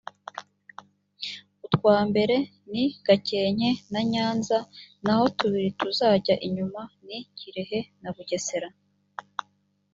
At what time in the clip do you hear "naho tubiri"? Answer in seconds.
5.05-5.69